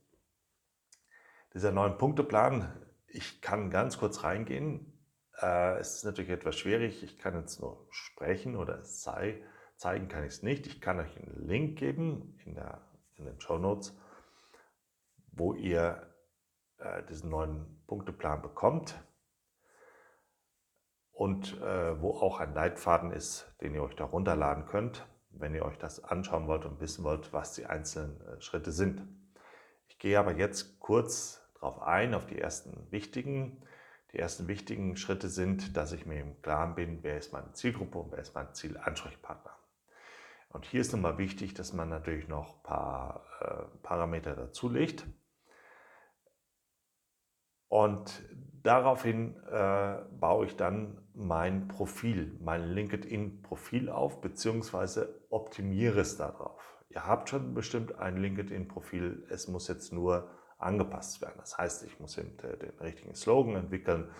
dieser 1.53 1.73
neuen 1.73 1.97
Punkteplan, 1.97 2.71
ich 3.07 3.41
kann 3.41 3.69
ganz 3.69 3.97
kurz 3.97 4.23
reingehen. 4.23 4.97
Äh, 5.41 5.77
es 5.79 5.95
ist 5.95 6.05
natürlich 6.05 6.31
etwas 6.31 6.57
schwierig, 6.57 7.03
ich 7.03 7.19
kann 7.19 7.35
jetzt 7.35 7.59
nur 7.59 7.85
sprechen 7.89 8.55
oder 8.55 8.79
es 8.79 9.03
sei, 9.03 9.43
zeigen 9.75 10.07
kann 10.07 10.23
ich 10.23 10.35
es 10.35 10.43
nicht. 10.43 10.67
Ich 10.67 10.79
kann 10.79 11.01
euch 11.01 11.17
einen 11.17 11.47
Link 11.47 11.77
geben 11.79 12.39
in, 12.45 12.55
der, 12.55 12.81
in 13.15 13.25
den 13.25 13.41
Show 13.41 13.57
Notes, 13.57 13.93
wo 15.33 15.53
ihr 15.53 16.15
äh, 16.77 17.03
diesen 17.09 17.29
neuen 17.29 17.83
Punkteplan 17.87 18.41
bekommt 18.41 18.95
und 21.17 21.59
äh, 21.63 21.99
wo 21.99 22.11
auch 22.11 22.39
ein 22.39 22.53
Leitfaden 22.53 23.11
ist, 23.11 23.51
den 23.61 23.73
ihr 23.73 23.81
euch 23.81 23.95
da 23.95 24.05
runterladen 24.05 24.67
könnt, 24.67 25.07
wenn 25.31 25.55
ihr 25.55 25.65
euch 25.65 25.79
das 25.79 26.03
anschauen 26.03 26.47
wollt 26.47 26.63
und 26.63 26.79
wissen 26.79 27.03
wollt, 27.03 27.33
was 27.33 27.53
die 27.53 27.65
einzelnen 27.65 28.21
äh, 28.21 28.39
Schritte 28.39 28.71
sind. 28.71 29.01
Ich 29.87 29.97
gehe 29.97 30.19
aber 30.19 30.33
jetzt 30.33 30.79
kurz 30.79 31.41
darauf 31.55 31.81
ein, 31.81 32.13
auf 32.13 32.27
die 32.27 32.37
ersten 32.37 32.91
wichtigen. 32.91 33.63
Die 34.13 34.19
ersten 34.19 34.47
wichtigen 34.47 34.95
Schritte 34.95 35.27
sind, 35.27 35.75
dass 35.75 35.91
ich 35.91 36.05
mir 36.05 36.21
im 36.21 36.39
Klaren 36.43 36.75
bin, 36.75 37.01
wer 37.01 37.17
ist 37.17 37.33
meine 37.33 37.51
Zielgruppe 37.53 37.97
und 37.97 38.11
wer 38.11 38.19
ist 38.19 38.35
mein 38.35 38.53
Zielansprechpartner. 38.53 39.57
Und 40.49 40.65
hier 40.65 40.81
ist 40.81 40.93
nochmal 40.93 41.17
wichtig, 41.17 41.55
dass 41.55 41.73
man 41.73 41.89
natürlich 41.89 42.27
noch 42.27 42.57
ein 42.57 42.63
paar 42.63 43.25
äh, 43.41 43.77
Parameter 43.81 44.35
dazulegt. 44.35 45.07
Und 47.69 48.23
daraufhin 48.67 49.35
äh, 49.49 49.95
baue 50.19 50.45
ich 50.45 50.57
dann 50.57 51.01
mein 51.13 51.69
Profil, 51.69 52.37
mein 52.41 52.63
LinkedIn-Profil 52.63 53.89
auf, 53.89 54.19
beziehungsweise 54.19 55.21
optimiere 55.29 56.01
es 56.01 56.17
darauf. 56.17 56.61
Ihr 56.89 57.07
habt 57.07 57.29
schon 57.29 57.53
bestimmt 57.53 57.97
ein 57.97 58.17
LinkedIn-Profil, 58.17 59.25
es 59.29 59.47
muss 59.47 59.69
jetzt 59.69 59.93
nur 59.93 60.29
angepasst 60.57 61.21
werden. 61.21 61.35
Das 61.37 61.57
heißt, 61.57 61.83
ich 61.83 61.99
muss 61.99 62.15
den, 62.15 62.35
den 62.37 62.77
richtigen 62.79 63.15
Slogan 63.15 63.55
entwickeln, 63.55 64.11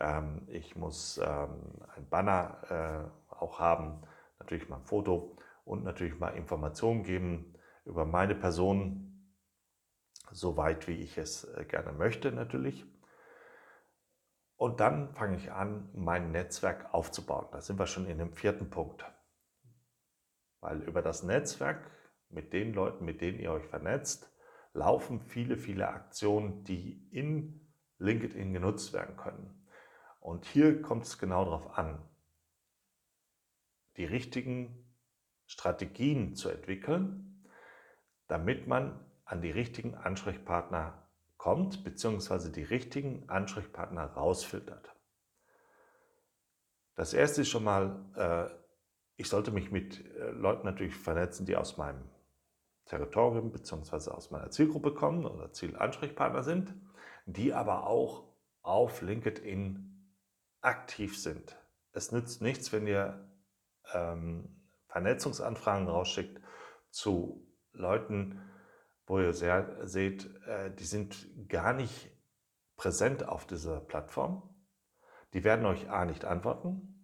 ähm, 0.00 0.42
ich 0.48 0.74
muss 0.74 1.18
ähm, 1.18 1.60
ein 1.94 2.08
Banner 2.08 3.10
äh, 3.30 3.34
auch 3.34 3.60
haben, 3.60 4.02
natürlich 4.40 4.68
mal 4.68 4.78
ein 4.78 4.84
Foto 4.84 5.36
und 5.64 5.84
natürlich 5.84 6.18
mal 6.18 6.30
Informationen 6.30 7.04
geben 7.04 7.54
über 7.84 8.04
meine 8.04 8.34
Person, 8.34 9.30
so 10.32 10.56
weit 10.56 10.88
wie 10.88 10.96
ich 10.96 11.16
es 11.16 11.44
äh, 11.44 11.64
gerne 11.64 11.92
möchte 11.92 12.32
natürlich. 12.32 12.84
Und 14.64 14.80
dann 14.80 15.12
fange 15.12 15.36
ich 15.36 15.52
an, 15.52 15.90
mein 15.92 16.30
Netzwerk 16.30 16.94
aufzubauen. 16.94 17.48
Da 17.52 17.60
sind 17.60 17.78
wir 17.78 17.86
schon 17.86 18.06
in 18.06 18.16
dem 18.16 18.32
vierten 18.32 18.70
Punkt. 18.70 19.04
Weil 20.60 20.80
über 20.84 21.02
das 21.02 21.22
Netzwerk 21.22 21.90
mit 22.30 22.54
den 22.54 22.72
Leuten, 22.72 23.04
mit 23.04 23.20
denen 23.20 23.40
ihr 23.40 23.52
euch 23.52 23.66
vernetzt, 23.66 24.32
laufen 24.72 25.20
viele, 25.20 25.58
viele 25.58 25.88
Aktionen, 25.88 26.64
die 26.64 27.06
in 27.10 27.74
LinkedIn 27.98 28.54
genutzt 28.54 28.94
werden 28.94 29.18
können. 29.18 29.68
Und 30.18 30.46
hier 30.46 30.80
kommt 30.80 31.04
es 31.04 31.18
genau 31.18 31.44
darauf 31.44 31.76
an, 31.76 32.02
die 33.98 34.06
richtigen 34.06 34.90
Strategien 35.44 36.36
zu 36.36 36.48
entwickeln, 36.48 37.46
damit 38.28 38.66
man 38.66 38.98
an 39.26 39.42
die 39.42 39.50
richtigen 39.50 39.94
Ansprechpartner 39.94 41.03
kommt, 41.44 41.84
beziehungsweise 41.84 42.50
die 42.50 42.62
richtigen 42.62 43.28
Ansprechpartner 43.28 44.06
rausfiltert. 44.06 44.94
Das 46.94 47.12
erste 47.12 47.42
ist 47.42 47.50
schon 47.50 47.64
mal, 47.64 48.02
äh, 48.16 48.50
ich 49.16 49.28
sollte 49.28 49.50
mich 49.50 49.70
mit 49.70 50.06
äh, 50.16 50.30
Leuten 50.30 50.64
natürlich 50.64 50.96
vernetzen, 50.96 51.44
die 51.44 51.54
aus 51.54 51.76
meinem 51.76 52.08
Territorium 52.86 53.52
bzw. 53.52 54.10
aus 54.12 54.30
meiner 54.30 54.48
Zielgruppe 54.52 54.94
kommen 54.94 55.26
oder 55.26 55.52
Zielansprechpartner 55.52 56.42
sind, 56.44 56.74
die 57.26 57.52
aber 57.52 57.88
auch 57.88 58.24
auf 58.62 59.02
LinkedIn 59.02 60.16
aktiv 60.62 61.20
sind. 61.20 61.58
Es 61.92 62.10
nützt 62.10 62.40
nichts, 62.40 62.72
wenn 62.72 62.86
ihr 62.86 63.28
ähm, 63.92 64.62
Vernetzungsanfragen 64.88 65.88
rausschickt 65.88 66.40
zu 66.88 67.46
Leuten, 67.74 68.40
wo 69.06 69.18
ihr 69.18 69.32
sehr, 69.32 69.86
seht, 69.86 70.26
äh, 70.46 70.74
die 70.74 70.84
sind 70.84 71.48
gar 71.48 71.72
nicht 71.72 72.10
präsent 72.76 73.28
auf 73.28 73.46
dieser 73.46 73.80
Plattform. 73.80 74.42
Die 75.32 75.44
werden 75.44 75.66
euch 75.66 75.90
A 75.90 76.04
nicht 76.04 76.24
antworten 76.24 76.94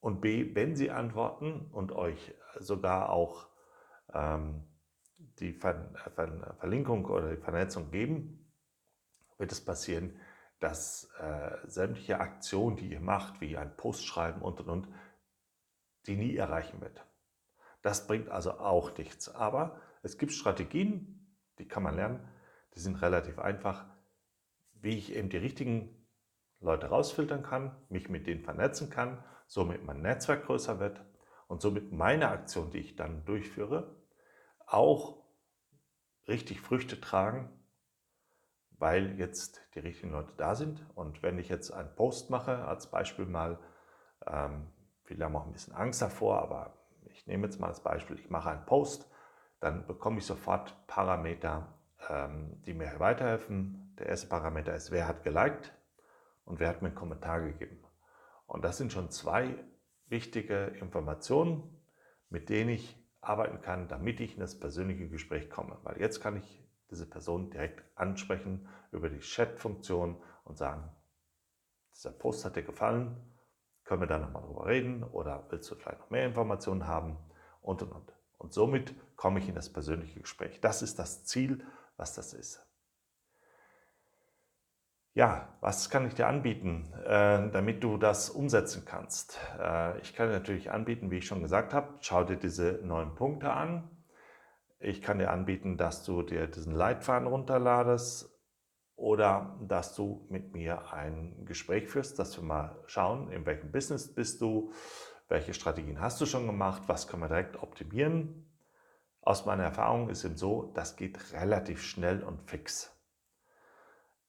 und 0.00 0.20
B, 0.20 0.54
wenn 0.54 0.76
sie 0.76 0.90
antworten 0.90 1.70
und 1.72 1.92
euch 1.92 2.34
sogar 2.58 3.10
auch 3.10 3.48
ähm, 4.12 4.64
die 5.38 5.52
Ver 5.52 5.90
Ver 6.14 6.54
Verlinkung 6.58 7.04
oder 7.06 7.30
die 7.30 7.40
Vernetzung 7.40 7.90
geben, 7.90 8.52
wird 9.38 9.52
es 9.52 9.64
passieren, 9.64 10.18
dass 10.60 11.10
äh, 11.20 11.56
sämtliche 11.66 12.18
Aktionen, 12.20 12.76
die 12.76 12.90
ihr 12.90 13.00
macht, 13.00 13.40
wie 13.40 13.56
ein 13.56 13.76
Post 13.76 14.06
schreiben 14.06 14.42
und 14.42 14.60
und 14.60 14.68
und, 14.68 14.88
die 16.06 16.16
nie 16.16 16.36
erreichen 16.36 16.80
wird. 16.80 17.04
Das 17.82 18.06
bringt 18.06 18.28
also 18.28 18.58
auch 18.58 18.96
nichts. 18.96 19.28
Aber 19.28 19.80
es 20.02 20.18
gibt 20.18 20.32
Strategien, 20.32 21.17
die 21.58 21.68
kann 21.68 21.82
man 21.82 21.96
lernen. 21.96 22.26
Die 22.74 22.80
sind 22.80 23.00
relativ 23.02 23.38
einfach, 23.38 23.86
wie 24.72 24.96
ich 24.96 25.14
eben 25.14 25.28
die 25.28 25.36
richtigen 25.36 26.06
Leute 26.60 26.86
rausfiltern 26.86 27.42
kann, 27.42 27.76
mich 27.88 28.08
mit 28.08 28.26
denen 28.26 28.42
vernetzen 28.42 28.90
kann, 28.90 29.22
somit 29.46 29.84
mein 29.84 30.02
Netzwerk 30.02 30.46
größer 30.46 30.80
wird 30.80 31.04
und 31.46 31.62
somit 31.62 31.92
meine 31.92 32.28
Aktion, 32.28 32.70
die 32.70 32.78
ich 32.78 32.96
dann 32.96 33.24
durchführe, 33.24 33.96
auch 34.66 35.24
richtig 36.26 36.60
Früchte 36.60 37.00
tragen, 37.00 37.48
weil 38.72 39.18
jetzt 39.18 39.62
die 39.74 39.80
richtigen 39.80 40.12
Leute 40.12 40.32
da 40.36 40.54
sind. 40.54 40.86
Und 40.94 41.22
wenn 41.22 41.38
ich 41.38 41.48
jetzt 41.48 41.70
einen 41.70 41.94
Post 41.94 42.30
mache, 42.30 42.64
als 42.64 42.90
Beispiel 42.90 43.26
mal, 43.26 43.58
ähm, 44.26 44.70
viele 45.04 45.24
haben 45.24 45.36
auch 45.36 45.46
ein 45.46 45.52
bisschen 45.52 45.74
Angst 45.74 46.02
davor, 46.02 46.42
aber 46.42 46.78
ich 47.06 47.26
nehme 47.26 47.46
jetzt 47.46 47.58
mal 47.58 47.68
als 47.68 47.82
Beispiel, 47.82 48.18
ich 48.18 48.30
mache 48.30 48.50
einen 48.50 48.66
Post 48.66 49.07
dann 49.60 49.86
bekomme 49.86 50.18
ich 50.18 50.26
sofort 50.26 50.86
Parameter, 50.86 51.74
ähm, 52.08 52.62
die 52.64 52.74
mir 52.74 52.98
weiterhelfen. 52.98 53.94
Der 53.98 54.06
erste 54.06 54.28
Parameter 54.28 54.74
ist, 54.74 54.90
wer 54.90 55.08
hat 55.08 55.24
geliked 55.24 55.74
und 56.44 56.60
wer 56.60 56.68
hat 56.68 56.82
mir 56.82 56.88
einen 56.88 56.96
Kommentar 56.96 57.40
gegeben. 57.40 57.82
Und 58.46 58.64
das 58.64 58.78
sind 58.78 58.92
schon 58.92 59.10
zwei 59.10 59.54
wichtige 60.06 60.66
Informationen, 60.80 61.82
mit 62.30 62.48
denen 62.48 62.70
ich 62.70 62.96
arbeiten 63.20 63.60
kann, 63.60 63.88
damit 63.88 64.20
ich 64.20 64.34
in 64.34 64.40
das 64.40 64.58
persönliche 64.58 65.08
Gespräch 65.08 65.50
komme. 65.50 65.78
Weil 65.82 66.00
jetzt 66.00 66.20
kann 66.20 66.36
ich 66.36 66.64
diese 66.90 67.08
Person 67.08 67.50
direkt 67.50 67.82
ansprechen 67.96 68.68
über 68.92 69.10
die 69.10 69.18
Chat-Funktion 69.18 70.22
und 70.44 70.56
sagen, 70.56 70.88
dieser 71.92 72.12
Post 72.12 72.44
hat 72.44 72.56
dir 72.56 72.62
gefallen, 72.62 73.16
können 73.84 74.02
wir 74.02 74.06
da 74.06 74.18
nochmal 74.18 74.42
drüber 74.42 74.66
reden 74.66 75.02
oder 75.02 75.46
willst 75.50 75.70
du 75.70 75.74
vielleicht 75.74 76.00
noch 76.00 76.10
mehr 76.10 76.26
Informationen 76.26 76.86
haben 76.86 77.18
und 77.60 77.82
und 77.82 77.92
und. 77.92 78.12
Und 78.38 78.52
somit 78.52 78.94
komme 79.18 79.40
ich 79.40 79.48
in 79.48 79.54
das 79.56 79.68
persönliche 79.68 80.20
Gespräch. 80.20 80.60
Das 80.60 80.80
ist 80.80 80.98
das 80.98 81.24
Ziel, 81.24 81.66
was 81.96 82.14
das 82.14 82.32
ist. 82.32 82.64
Ja, 85.12 85.58
was 85.60 85.90
kann 85.90 86.06
ich 86.06 86.14
dir 86.14 86.28
anbieten, 86.28 86.92
äh, 87.04 87.50
damit 87.50 87.82
du 87.82 87.96
das 87.96 88.30
umsetzen 88.30 88.84
kannst? 88.86 89.36
Äh, 89.58 89.98
ich 89.98 90.14
kann 90.14 90.28
dir 90.28 90.34
natürlich 90.34 90.70
anbieten, 90.70 91.10
wie 91.10 91.18
ich 91.18 91.26
schon 91.26 91.42
gesagt 91.42 91.74
habe, 91.74 91.94
schau 92.00 92.22
dir 92.22 92.36
diese 92.36 92.80
neun 92.84 93.16
Punkte 93.16 93.52
an. 93.52 93.90
Ich 94.78 95.02
kann 95.02 95.18
dir 95.18 95.32
anbieten, 95.32 95.76
dass 95.76 96.04
du 96.04 96.22
dir 96.22 96.46
diesen 96.46 96.72
Leitfaden 96.72 97.26
runterladest 97.26 98.32
oder 98.94 99.58
dass 99.66 99.96
du 99.96 100.28
mit 100.30 100.52
mir 100.52 100.92
ein 100.92 101.44
Gespräch 101.44 101.88
führst, 101.88 102.20
dass 102.20 102.38
wir 102.38 102.44
mal 102.44 102.80
schauen, 102.86 103.32
in 103.32 103.44
welchem 103.46 103.72
Business 103.72 104.14
bist 104.14 104.40
du, 104.40 104.72
welche 105.26 105.54
Strategien 105.54 106.00
hast 106.00 106.20
du 106.20 106.26
schon 106.26 106.46
gemacht? 106.46 106.82
Was 106.86 107.08
können 107.08 107.22
wir 107.22 107.28
direkt 107.28 107.60
optimieren? 107.60 108.47
Aus 109.20 109.44
meiner 109.46 109.64
Erfahrung 109.64 110.08
ist 110.08 110.24
es 110.24 110.38
so, 110.38 110.72
das 110.74 110.96
geht 110.96 111.32
relativ 111.32 111.82
schnell 111.82 112.22
und 112.22 112.42
fix. 112.42 112.94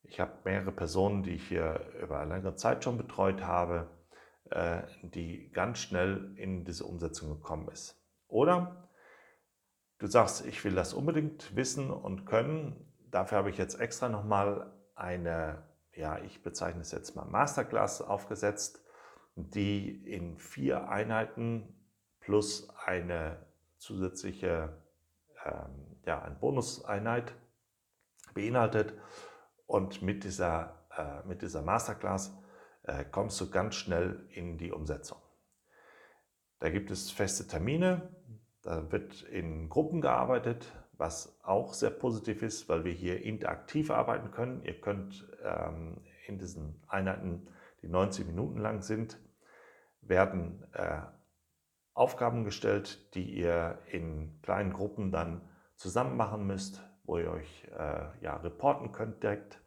Ich 0.03 0.19
habe 0.19 0.33
mehrere 0.43 0.71
Personen, 0.71 1.23
die 1.23 1.35
ich 1.35 1.47
hier 1.47 1.91
über 2.01 2.19
eine 2.19 2.35
längere 2.35 2.55
Zeit 2.55 2.83
schon 2.83 2.97
betreut 2.97 3.43
habe, 3.43 3.89
äh, 4.49 4.81
die 5.03 5.51
ganz 5.51 5.79
schnell 5.79 6.33
in 6.37 6.65
diese 6.65 6.85
Umsetzung 6.85 7.29
gekommen 7.29 7.69
ist. 7.69 8.03
Oder 8.27 8.89
du 9.99 10.07
sagst, 10.07 10.45
ich 10.45 10.63
will 10.63 10.73
das 10.73 10.93
unbedingt 10.93 11.55
wissen 11.55 11.91
und 11.91 12.25
können. 12.25 12.93
Dafür 13.11 13.37
habe 13.39 13.49
ich 13.49 13.57
jetzt 13.57 13.79
extra 13.79 14.09
nochmal 14.09 14.73
eine, 14.95 15.63
ja, 15.93 16.19
ich 16.19 16.41
bezeichne 16.41 16.81
es 16.81 16.91
jetzt 16.91 17.15
mal 17.15 17.25
Masterclass 17.25 18.01
aufgesetzt 18.01 18.83
die 19.43 19.89
in 20.05 20.37
vier 20.37 20.89
Einheiten 20.89 21.73
plus 22.19 22.69
eine 22.85 23.45
zusätzliche 23.79 24.77
ähm, 25.45 25.97
ja, 26.05 26.21
eine 26.21 26.35
Bonuseinheit 26.35 27.33
beinhaltet. 28.33 28.93
Und 29.65 30.01
mit 30.01 30.23
dieser, 30.23 30.87
äh, 30.95 31.27
mit 31.27 31.41
dieser 31.41 31.61
Masterclass 31.61 32.37
äh, 32.83 33.03
kommst 33.05 33.39
du 33.41 33.49
ganz 33.49 33.75
schnell 33.75 34.27
in 34.31 34.57
die 34.57 34.71
Umsetzung. 34.71 35.19
Da 36.59 36.69
gibt 36.69 36.91
es 36.91 37.09
feste 37.09 37.47
Termine, 37.47 38.13
da 38.63 38.91
wird 38.91 39.23
in 39.23 39.69
Gruppen 39.69 40.01
gearbeitet, 40.01 40.71
was 40.93 41.39
auch 41.43 41.73
sehr 41.73 41.91
positiv 41.91 42.41
ist, 42.41 42.67
weil 42.67 42.83
wir 42.83 42.91
hier 42.91 43.23
interaktiv 43.23 43.89
arbeiten 43.89 44.31
können. 44.31 44.63
Ihr 44.65 44.81
könnt 44.81 45.25
ähm, 45.43 46.01
in 46.27 46.37
diesen 46.37 46.83
Einheiten, 46.87 47.47
die 47.81 47.87
90 47.87 48.27
Minuten 48.27 48.59
lang 48.59 48.81
sind, 48.81 49.17
werden 50.01 50.65
äh, 50.73 51.01
Aufgaben 51.99 52.45
gestellt, 52.45 53.13
die 53.13 53.29
ihr 53.29 53.79
in 53.91 54.41
kleinen 54.41 54.71
Gruppen 54.71 55.11
dann 55.11 55.41
zusammen 55.75 56.15
machen 56.15 56.47
müsst, 56.47 56.81
wo 57.03 57.17
ihr 57.17 57.29
euch 57.29 57.67
äh, 57.77 58.07
ja, 58.21 58.37
reporten 58.37 58.93
könnt 58.93 59.21
direkt 59.21 59.61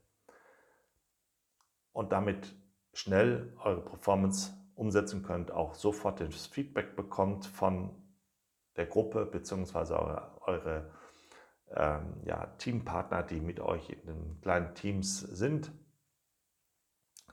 und 1.93 2.13
damit 2.13 2.55
schnell 2.95 3.55
eure 3.63 3.83
Performance 3.83 4.53
umsetzen 4.75 5.23
könnt, 5.23 5.51
auch 5.51 5.75
sofort 5.75 6.21
das 6.21 6.47
Feedback 6.47 6.97
bekommt 6.97 7.45
von 7.45 7.91
der 8.77 8.87
Gruppe 8.87 9.27
bzw. 9.27 9.93
eure, 9.93 10.41
eure 10.41 10.91
ähm, 11.69 12.23
ja, 12.25 12.47
Teampartner, 12.57 13.23
die 13.23 13.41
mit 13.41 13.61
euch 13.61 13.91
in 13.91 14.07
den 14.07 14.41
kleinen 14.41 14.75
Teams 14.75 15.21
sind. 15.21 15.71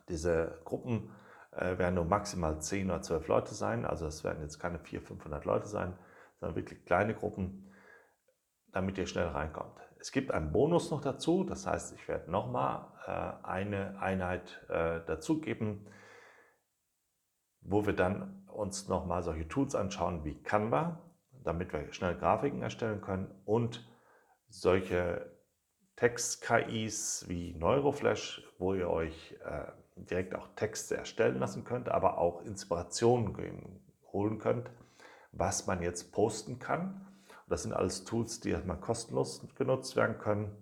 Diese 0.10 0.60
Gruppen 0.65 1.12
äh, 1.59 1.77
werden 1.77 1.95
nur 1.95 2.05
maximal 2.05 2.61
10 2.61 2.89
oder 2.89 3.01
12 3.01 3.27
Leute 3.27 3.53
sein, 3.53 3.85
also 3.85 4.05
es 4.05 4.23
werden 4.23 4.41
jetzt 4.41 4.59
keine 4.59 4.79
400, 4.79 5.07
500 5.07 5.45
Leute 5.45 5.67
sein, 5.67 5.93
sondern 6.39 6.55
wirklich 6.55 6.85
kleine 6.85 7.13
Gruppen, 7.13 7.73
damit 8.71 8.97
ihr 8.97 9.07
schnell 9.07 9.27
reinkommt. 9.27 9.79
Es 9.99 10.11
gibt 10.11 10.31
einen 10.31 10.51
Bonus 10.51 10.91
noch 10.91 11.01
dazu, 11.01 11.43
das 11.43 11.67
heißt, 11.67 11.93
ich 11.93 12.07
werde 12.07 12.31
nochmal 12.31 12.87
äh, 13.05 13.45
eine 13.45 13.99
Einheit 13.99 14.65
äh, 14.69 15.01
dazugeben, 15.05 15.85
wo 17.61 17.85
wir 17.85 17.93
dann 17.93 18.47
uns 18.47 18.87
nochmal 18.87 19.21
solche 19.21 19.47
Tools 19.47 19.75
anschauen 19.75 20.23
wie 20.23 20.41
Canva, 20.41 21.01
damit 21.43 21.73
wir 21.73 21.91
schnell 21.91 22.15
Grafiken 22.15 22.61
erstellen 22.61 23.01
können 23.01 23.29
und 23.45 23.85
solche 24.47 25.37
Text-KIs 25.97 27.25
wie 27.27 27.53
Neuroflash, 27.55 28.41
wo 28.57 28.73
ihr 28.73 28.89
euch 28.89 29.37
äh, 29.43 29.71
direkt 30.06 30.36
auch 30.36 30.48
Texte 30.56 30.98
erstellen 30.98 31.39
lassen 31.39 31.63
könnt, 31.63 31.89
aber 31.89 32.18
auch 32.18 32.41
Inspirationen 32.41 33.82
holen 34.12 34.39
könnt, 34.39 34.72
was 35.32 35.68
man 35.68 35.82
jetzt 35.82 36.12
posten 36.12 36.60
kann. 36.60 37.06
Das 37.48 37.63
sind 37.63 37.74
alles 37.74 38.03
Tools, 38.03 38.39
die 38.39 38.51
erstmal 38.51 38.79
kostenlos 38.79 39.46
genutzt 39.56 39.96
werden 39.96 40.18
können. 40.20 40.56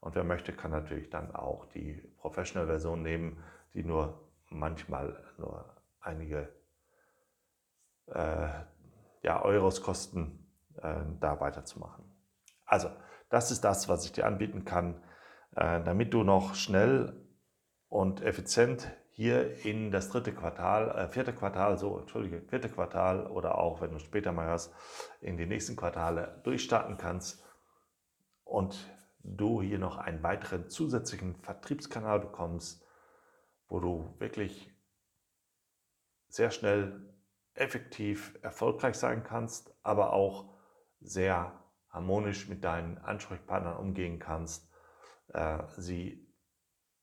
Und 0.00 0.14
wer 0.14 0.24
möchte, 0.24 0.52
kann 0.52 0.70
natürlich 0.70 1.10
dann 1.10 1.34
auch 1.34 1.66
die 1.66 1.94
Professional-Version 2.18 3.02
nehmen, 3.02 3.42
die 3.74 3.82
nur 3.82 4.30
manchmal 4.50 5.24
nur 5.38 5.64
einige 6.00 6.48
äh, 8.06 8.48
ja, 9.22 9.42
Euros 9.42 9.82
kosten, 9.82 10.46
äh, 10.80 11.00
da 11.20 11.40
weiterzumachen. 11.40 12.04
Also, 12.64 12.90
das 13.28 13.50
ist 13.50 13.62
das, 13.62 13.88
was 13.88 14.04
ich 14.04 14.12
dir 14.12 14.26
anbieten 14.26 14.64
kann, 14.64 15.02
äh, 15.56 15.82
damit 15.82 16.14
du 16.14 16.22
noch 16.22 16.54
schnell 16.54 17.25
und 17.88 18.22
effizient 18.22 18.90
hier 19.10 19.64
in 19.64 19.90
das 19.90 20.10
dritte 20.10 20.34
Quartal, 20.34 20.90
äh, 20.90 21.08
vierte 21.08 21.32
Quartal, 21.32 21.78
so, 21.78 21.98
entschuldige, 21.98 22.42
vierte 22.42 22.68
Quartal 22.68 23.26
oder 23.28 23.56
auch, 23.56 23.80
wenn 23.80 23.92
du 23.92 23.98
später 23.98 24.32
mal 24.32 24.46
hörst, 24.46 24.74
in 25.20 25.36
die 25.36 25.46
nächsten 25.46 25.74
Quartale 25.74 26.40
durchstarten 26.44 26.98
kannst 26.98 27.42
und 28.44 28.76
du 29.22 29.62
hier 29.62 29.78
noch 29.78 29.96
einen 29.96 30.22
weiteren 30.22 30.68
zusätzlichen 30.68 31.34
Vertriebskanal 31.36 32.20
bekommst, 32.20 32.84
wo 33.68 33.80
du 33.80 34.14
wirklich 34.18 34.70
sehr 36.28 36.50
schnell, 36.50 37.14
effektiv, 37.54 38.38
erfolgreich 38.42 38.96
sein 38.96 39.24
kannst, 39.24 39.74
aber 39.82 40.12
auch 40.12 40.54
sehr 41.00 41.58
harmonisch 41.88 42.48
mit 42.48 42.62
deinen 42.64 42.98
Ansprechpartnern 42.98 43.78
umgehen 43.78 44.18
kannst, 44.18 44.70
äh, 45.32 45.62
sie 45.78 46.25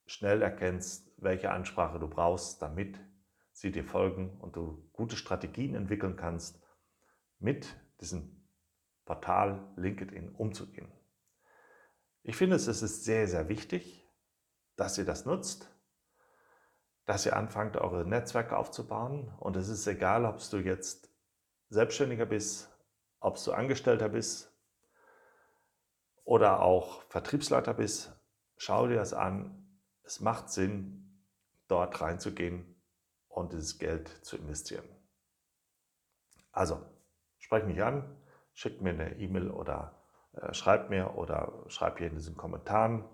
schnell 0.06 0.42
erkennst, 0.42 1.12
welche 1.16 1.50
Ansprache 1.50 1.98
du 1.98 2.08
brauchst, 2.08 2.60
damit 2.62 2.98
sie 3.52 3.70
dir 3.70 3.84
folgen 3.84 4.38
und 4.40 4.56
du 4.56 4.88
gute 4.92 5.16
Strategien 5.16 5.74
entwickeln 5.74 6.16
kannst, 6.16 6.60
mit 7.38 7.76
diesem 8.00 8.44
Portal 9.04 9.72
LinkedIn 9.76 10.30
umzugehen. 10.30 10.90
Ich 12.22 12.36
finde, 12.36 12.56
es 12.56 12.66
ist 12.66 13.04
sehr, 13.04 13.28
sehr 13.28 13.48
wichtig, 13.48 14.08
dass 14.76 14.98
ihr 14.98 15.04
das 15.04 15.24
nutzt, 15.24 15.70
dass 17.04 17.26
ihr 17.26 17.36
anfangt, 17.36 17.76
eure 17.76 18.06
Netzwerke 18.06 18.56
aufzubauen. 18.56 19.28
Und 19.38 19.56
es 19.56 19.68
ist 19.68 19.86
egal, 19.86 20.24
ob 20.24 20.38
du 20.50 20.56
jetzt 20.58 21.10
Selbstständiger 21.68 22.26
bist, 22.26 22.70
ob 23.20 23.42
du 23.42 23.52
Angestellter 23.52 24.08
bist 24.08 24.52
oder 26.24 26.62
auch 26.62 27.02
Vertriebsleiter 27.10 27.74
bist. 27.74 28.12
Schau 28.56 28.88
dir 28.88 28.96
das 28.96 29.12
an. 29.12 29.63
Es 30.04 30.20
macht 30.20 30.50
Sinn, 30.50 31.22
dort 31.66 32.00
reinzugehen 32.00 32.76
und 33.28 33.52
dieses 33.52 33.78
Geld 33.78 34.08
zu 34.24 34.36
investieren. 34.36 34.84
Also, 36.52 36.80
sprecht 37.38 37.66
mich 37.66 37.82
an, 37.82 38.16
schickt 38.52 38.82
mir 38.82 38.90
eine 38.90 39.18
E-Mail 39.18 39.50
oder 39.50 40.04
äh, 40.34 40.52
schreibt 40.52 40.90
mir 40.90 41.16
oder 41.16 41.64
schreibt 41.68 41.98
hier 41.98 42.08
in 42.08 42.16
diesen 42.16 42.36
Kommentaren. 42.36 43.04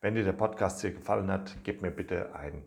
Wenn 0.00 0.14
dir 0.14 0.24
der 0.24 0.32
Podcast 0.32 0.80
hier 0.80 0.92
gefallen 0.92 1.30
hat, 1.30 1.56
gib 1.62 1.82
mir 1.82 1.90
bitte 1.90 2.34
eine 2.34 2.62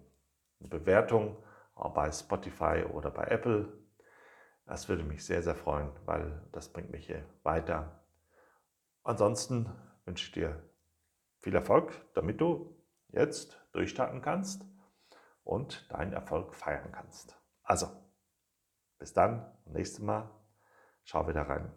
Bewertung 0.59 1.37
bei 1.75 2.11
Spotify 2.11 2.83
oder 2.91 3.11
bei 3.11 3.25
Apple. 3.25 3.71
Das 4.65 4.89
würde 4.89 5.03
mich 5.03 5.23
sehr, 5.23 5.43
sehr 5.43 5.55
freuen, 5.55 5.91
weil 6.05 6.41
das 6.51 6.69
bringt 6.73 6.91
mich 6.91 7.05
hier 7.05 7.23
weiter. 7.43 8.03
Ansonsten 9.03 9.71
wünsche 10.05 10.25
ich 10.25 10.31
dir 10.31 10.63
viel 11.37 11.53
Erfolg, 11.53 11.93
damit 12.13 12.41
du 12.41 12.76
jetzt 13.09 13.59
durchstarten 13.71 14.21
kannst 14.21 14.65
und 15.43 15.91
deinen 15.91 16.13
Erfolg 16.13 16.53
feiern 16.55 16.91
kannst. 16.91 17.39
Also, 17.63 17.87
bis 18.97 19.13
dann, 19.13 19.57
nächstes 19.65 19.99
Mal. 19.99 20.29
Schau 21.03 21.27
wieder 21.27 21.43
rein. 21.43 21.71